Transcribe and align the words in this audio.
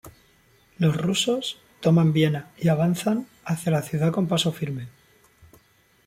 Los 0.79 0.97
rusos 0.97 1.59
toman 1.79 2.11
Viena 2.11 2.49
y 2.57 2.69
avanzan 2.69 3.27
hacia 3.45 3.71
la 3.73 3.83
ciudad 3.83 4.11
con 4.11 4.27
paso 4.27 4.51
firme. 4.51 4.87